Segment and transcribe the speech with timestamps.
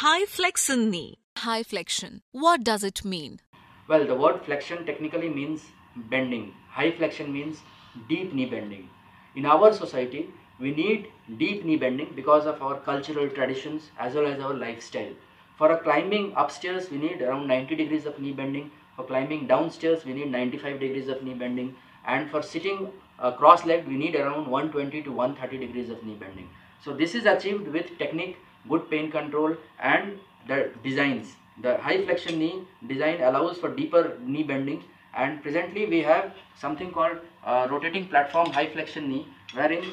[0.00, 1.20] High flexion knee.
[1.38, 2.20] High flexion.
[2.30, 3.40] What does it mean?
[3.88, 5.62] Well, the word flexion technically means
[5.96, 6.52] bending.
[6.68, 7.62] High flexion means
[8.06, 8.90] deep knee bending.
[9.36, 10.28] In our society,
[10.60, 11.06] we need
[11.38, 15.14] deep knee bending because of our cultural traditions as well as our lifestyle.
[15.56, 18.70] For a climbing upstairs, we need around 90 degrees of knee bending.
[18.96, 21.74] For climbing downstairs, we need 95 degrees of knee bending.
[22.06, 26.50] And for sitting uh, cross-legged, we need around 120 to 130 degrees of knee bending.
[26.84, 28.36] So this is achieved with technique
[28.68, 31.34] good pain control and the designs.
[31.62, 34.84] The high flexion knee design allows for deeper knee bending.
[35.14, 39.84] And presently we have something called uh, rotating platform high flexion knee wherein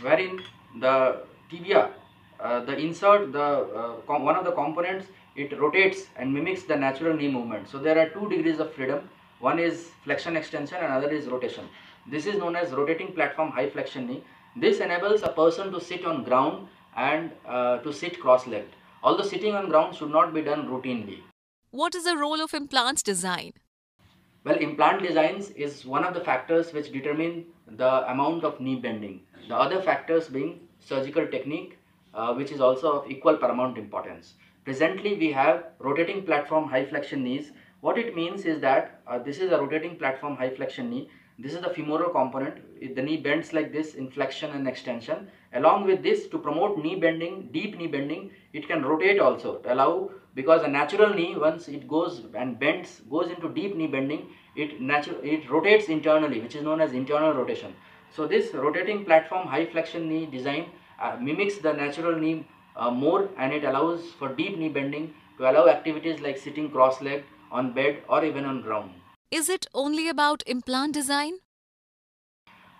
[0.00, 0.40] wherein
[0.80, 1.90] the tibia
[2.40, 3.48] uh, the insert the
[3.80, 7.68] uh, one of the components it rotates and mimics the natural knee movement.
[7.68, 9.08] So there are two degrees of freedom.
[9.38, 11.68] One is flexion extension another is rotation.
[12.06, 14.24] This is known as rotating platform high flexion knee.
[14.56, 18.68] This enables a person to sit on ground and uh, to sit cross-legged.
[19.02, 21.20] Although sitting on ground should not be done routinely.
[21.70, 23.52] What is the role of implant design?
[24.44, 29.20] Well, implant designs is one of the factors which determine the amount of knee bending.
[29.48, 31.78] The other factors being surgical technique,
[32.12, 34.34] uh, which is also of equal paramount importance.
[34.64, 37.52] Presently, we have rotating platform high flexion knees.
[37.80, 41.08] What it means is that uh, this is a rotating platform high flexion knee.
[41.38, 42.56] This is the femoral component.
[42.94, 45.28] The knee bends like this in flexion and extension.
[45.52, 49.56] Along with this, to promote knee bending, deep knee bending, it can rotate also.
[49.58, 53.86] To allow because a natural knee once it goes and bends goes into deep knee
[53.86, 57.74] bending it natural it rotates internally which is known as internal rotation.
[58.10, 60.66] So this rotating platform high flexion knee design
[61.00, 62.46] uh, mimics the natural knee
[62.76, 67.24] uh, more and it allows for deep knee bending to allow activities like sitting cross-legged
[67.50, 69.01] on bed or even on ground
[69.40, 71.40] is it only about implant design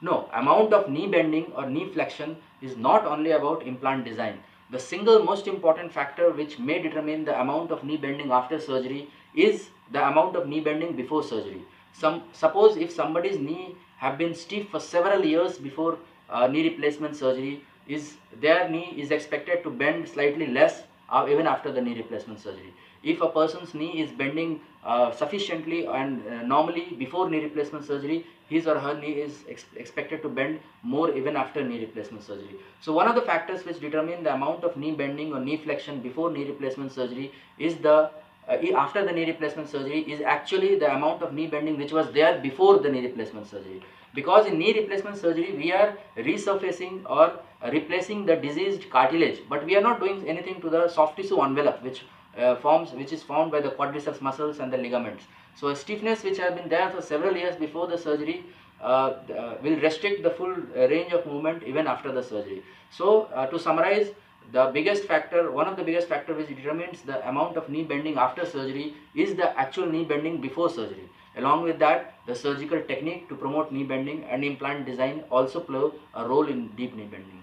[0.02, 4.40] no, amount of knee bending or knee flexion is not only about implant design.
[4.72, 9.08] The single most important factor which may determine the amount of knee bending after surgery
[9.36, 11.62] is the amount of knee bending before surgery.
[11.92, 15.98] Some, suppose if somebody's knee have been stiff for several years before
[16.28, 21.46] uh, knee replacement surgery, is their knee is expected to bend slightly less uh, even
[21.46, 22.74] after the knee replacement surgery.
[23.02, 28.26] If a person's knee is bending uh, sufficiently and uh, normally before knee replacement surgery,
[28.48, 32.56] his or her knee is ex expected to bend more even after knee replacement surgery.
[32.80, 36.00] So one of the factors which determine the amount of knee bending or knee flexion
[36.00, 38.10] before knee replacement surgery is the
[38.48, 42.10] uh, after the knee replacement surgery is actually the amount of knee bending which was
[42.12, 43.82] there before the knee replacement surgery
[44.14, 47.38] because in knee replacement surgery we are resurfacing or
[47.70, 51.80] replacing the diseased cartilage but we are not doing anything to the soft tissue envelope
[51.82, 52.02] which
[52.38, 55.24] uh, forms which is formed by the quadriceps muscles and the ligaments.
[55.54, 58.44] So a stiffness which has been there for several years before the surgery
[58.80, 62.62] uh, uh, will restrict the full uh, range of movement even after the surgery.
[62.90, 64.08] So uh, to summarize,
[64.50, 68.16] the biggest factor, one of the biggest factor which determines the amount of knee bending
[68.16, 71.08] after surgery is the actual knee bending before surgery.
[71.36, 75.90] Along with that, the surgical technique to promote knee bending and implant design also play
[76.14, 77.40] a role in deep knee bending.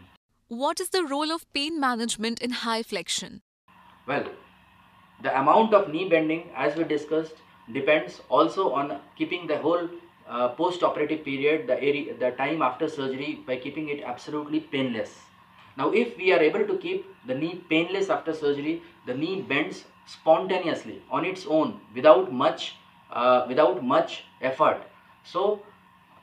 [0.50, 3.42] What is the role of pain management in high flexion?
[4.06, 4.26] Well,
[5.22, 7.36] the amount of knee bending as we discussed
[7.74, 9.90] depends also on keeping the whole
[10.28, 15.16] uh, post-operative period, the, area, the time after surgery by keeping it absolutely painless.
[15.78, 19.86] Now if we are able to keep the knee painless after surgery, the knee bends
[20.06, 22.76] spontaneously on its own without much,
[23.12, 24.82] uh, without much effort.
[25.24, 25.62] So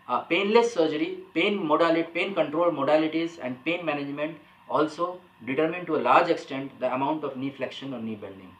[0.09, 6.03] uh, painless surgery, pain modality, pain control modalities and pain management also determine to a
[6.03, 8.51] large extent the amount of knee flexion or knee bending.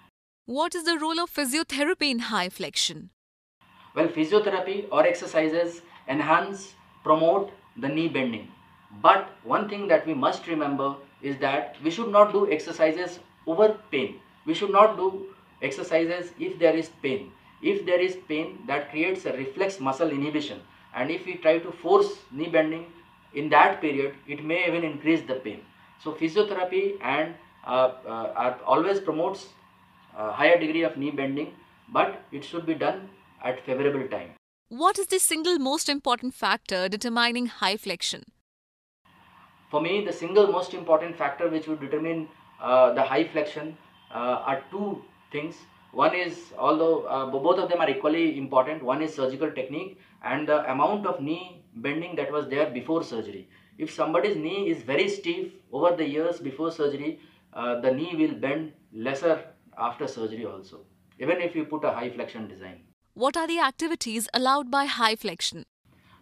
[0.49, 3.11] What is the role of physiotherapy in high flexion?
[3.97, 8.47] Well, physiotherapy or exercises enhance, promote the knee bending.
[9.03, 13.19] But one thing that we must remember is that we should not do exercises
[13.49, 14.21] over pain.
[14.47, 17.33] We should not do exercises if there is pain.
[17.61, 20.61] If there is pain, that creates a reflex muscle inhibition.
[20.95, 22.87] And if we try to force knee bending
[23.35, 25.63] in that period, it may even increase the pain.
[26.05, 27.35] So physiotherapy and
[27.67, 29.49] uh, uh, always promotes
[30.17, 31.55] higher degree of knee bending,
[31.89, 33.09] but it should be done
[33.45, 34.31] at favorable time.
[34.69, 38.25] What is the single most important factor determining high flexion?
[39.71, 42.29] For me, the single most important factor which would determine
[42.61, 43.77] uh, the high flexion
[44.13, 45.57] uh, are two things.
[45.93, 50.49] One is, although uh, both of them are equally important, one is surgical technique and
[50.49, 53.49] the amount of knee bending that was there before surgery.
[53.79, 57.21] If somebody's knee is very stiff over the years before surgery,
[57.53, 59.45] uh, the knee will bend lesser
[59.79, 60.81] after surgery also,
[61.19, 62.81] even if you put a high flexion design.
[63.15, 65.65] What are the activities allowed by high flexion?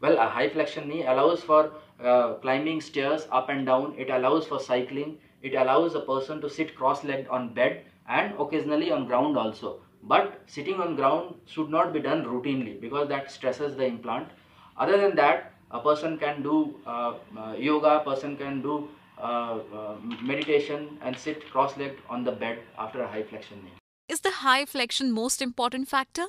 [0.01, 1.73] Well, a high flexion knee allows for
[2.03, 3.95] uh, climbing stairs up and down.
[3.99, 5.19] It allows for cycling.
[5.49, 9.81] it allows a person to sit cross-legged on bed and occasionally on ground also.
[10.03, 14.29] But sitting on ground should not be done routinely because that stresses the implant.
[14.77, 19.95] Other than that, a person can do uh, uh, yoga, person can do Uh, uh,
[20.23, 23.73] meditation and sit cross-legged on the bed after a high flexion knee.
[24.09, 26.27] Is the high flexion most important factor?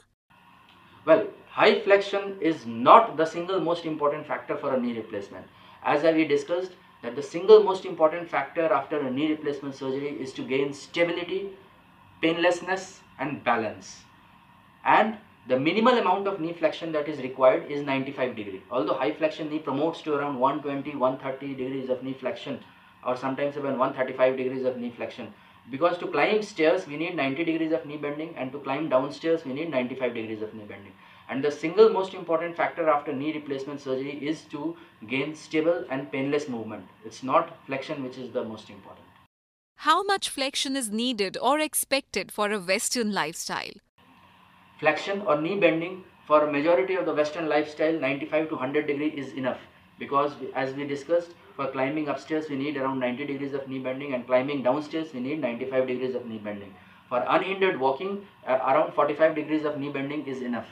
[1.04, 5.48] Well, high flexion is not the single most important factor for a knee replacement.
[5.84, 10.32] As we discussed, that the single most important factor after a knee replacement surgery is
[10.34, 11.50] to gain stability,
[12.22, 14.04] painlessness and balance.
[14.86, 15.18] And
[15.48, 18.64] the minimal amount of knee flexion that is required is 95 degree.
[18.70, 22.60] Although high flexion knee promotes to around 120, 130 degrees of knee flexion
[23.06, 25.34] or sometimes even 135 degrees of knee flexion.
[25.72, 29.46] Because to climb stairs we need 90 degrees of knee bending and to climb downstairs
[29.46, 30.94] we need 95 degrees of knee bending.
[31.28, 36.12] And the single most important factor after knee replacement surgery is to gain stable and
[36.12, 36.86] painless movement.
[37.04, 39.06] It's not flexion which is the most important.
[39.78, 43.74] How much flexion is needed or expected for a Western lifestyle?
[44.80, 49.10] Flexion or knee bending for a majority of the Western lifestyle 95 to 100 degree
[49.10, 49.60] is enough
[50.00, 54.14] because as we discussed for climbing upstairs we need around 90 degrees of knee bending
[54.14, 56.74] and climbing downstairs we need 95 degrees of knee bending.
[57.10, 60.68] For unhindered walking uh, around 45 degrees of knee bending is enough.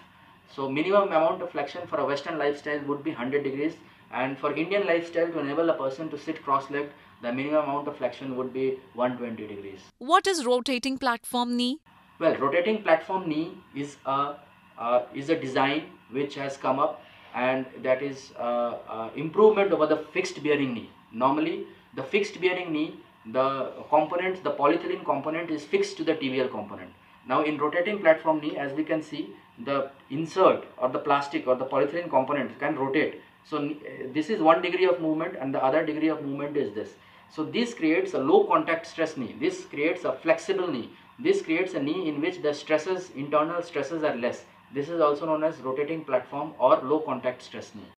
[0.55, 3.73] So minimum amount of flexion for a western lifestyle would be 100 degrees
[4.11, 6.91] and for Indian lifestyle to enable a person to sit cross-legged
[7.23, 9.79] the minimum amount of flexion would be 120 degrees.
[9.97, 11.79] What is rotating platform knee?
[12.19, 14.35] Well, rotating platform knee is a
[14.77, 17.01] uh, is a design which has come up
[17.33, 20.89] and that is uh, uh, improvement over the fixed bearing knee.
[21.11, 22.99] Normally, the fixed bearing knee,
[23.31, 26.91] the component, the polyethylene component is fixed to the tibial component.
[27.27, 29.33] Now, in rotating platform knee, as we can see,
[29.65, 33.21] the insert or the plastic or the polyethylene component can rotate.
[33.45, 33.75] So,
[34.13, 36.95] this is one degree of movement and the other degree of movement is this.
[37.29, 39.35] So, this creates a low contact stress knee.
[39.39, 40.91] This creates a flexible knee.
[41.19, 44.43] This creates a knee in which the stresses, internal stresses are less.
[44.73, 47.91] This is also known as rotating platform or low contact stress knee.